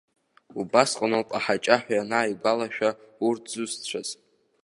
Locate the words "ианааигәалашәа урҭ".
1.95-3.43